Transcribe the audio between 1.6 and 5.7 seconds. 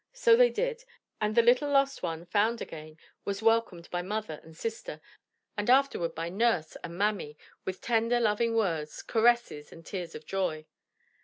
lost one, found again, was welcomed by mother and sister, and